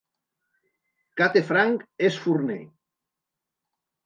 [1.21, 2.59] Kate Frank és forner!